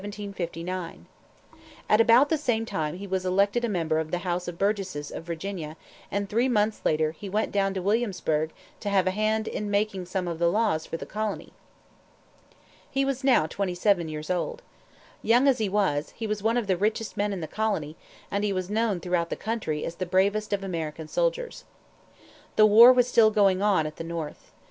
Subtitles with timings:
[1.87, 5.11] At about the same time he was elected a member of the House of Burgesses
[5.11, 5.77] of Virginia;
[6.09, 10.07] and three months later, he went down to Williamsburg to have a hand in making
[10.07, 11.53] some of the laws for the colony.
[12.89, 14.63] He was now twenty seven years old.
[15.21, 17.95] Young as he was, he was one of the richest men in the colony,
[18.31, 21.63] and he was known throughout the country as the bravest of American soldiers.
[22.55, 24.49] The war was still going on at the north.